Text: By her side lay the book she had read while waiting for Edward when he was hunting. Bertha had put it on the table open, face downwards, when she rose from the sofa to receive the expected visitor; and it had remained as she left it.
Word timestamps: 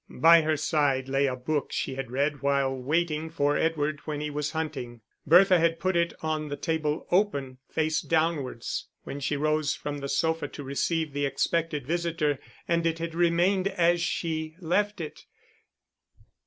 By 0.09 0.41
her 0.41 0.57
side 0.57 1.07
lay 1.07 1.27
the 1.27 1.35
book 1.35 1.71
she 1.71 1.93
had 1.93 2.09
read 2.09 2.41
while 2.41 2.75
waiting 2.75 3.29
for 3.29 3.55
Edward 3.55 3.99
when 4.05 4.19
he 4.19 4.31
was 4.31 4.49
hunting. 4.49 5.01
Bertha 5.27 5.59
had 5.59 5.79
put 5.79 5.95
it 5.95 6.11
on 6.23 6.47
the 6.47 6.55
table 6.57 7.05
open, 7.11 7.59
face 7.69 8.01
downwards, 8.01 8.87
when 9.03 9.19
she 9.19 9.37
rose 9.37 9.75
from 9.75 9.99
the 9.99 10.09
sofa 10.09 10.47
to 10.47 10.63
receive 10.63 11.13
the 11.13 11.27
expected 11.27 11.85
visitor; 11.85 12.39
and 12.67 12.87
it 12.87 12.97
had 12.97 13.13
remained 13.13 13.67
as 13.67 14.01
she 14.01 14.55
left 14.59 14.99
it. 15.01 15.25